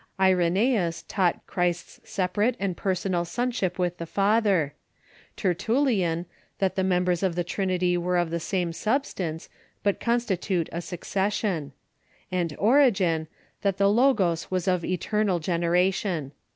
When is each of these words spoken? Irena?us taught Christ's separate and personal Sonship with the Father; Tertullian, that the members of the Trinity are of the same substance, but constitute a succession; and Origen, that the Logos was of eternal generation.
Irena?us 0.19 1.03
taught 1.07 1.45
Christ's 1.45 1.99
separate 2.03 2.55
and 2.59 2.75
personal 2.75 3.23
Sonship 3.23 3.77
with 3.77 3.99
the 3.99 4.07
Father; 4.07 4.73
Tertullian, 5.37 6.25
that 6.57 6.75
the 6.75 6.83
members 6.83 7.21
of 7.21 7.35
the 7.35 7.43
Trinity 7.43 7.95
are 7.95 8.17
of 8.17 8.31
the 8.31 8.39
same 8.39 8.73
substance, 8.73 9.47
but 9.83 9.99
constitute 9.99 10.69
a 10.71 10.81
succession; 10.81 11.71
and 12.31 12.55
Origen, 12.57 13.27
that 13.61 13.77
the 13.77 13.91
Logos 13.91 14.49
was 14.49 14.67
of 14.67 14.83
eternal 14.83 15.37
generation. 15.37 16.31